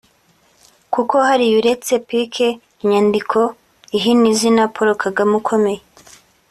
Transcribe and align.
Kuko 0.93 1.15
hariya 1.27 1.55
uretse 1.61 1.93
pk 2.07 2.35
(inyandiko 2.83 3.39
ihina 3.97 4.25
izina 4.33 4.63
Paul 4.75 4.89
Kagame) 5.03 5.33
ukomeye 5.41 5.81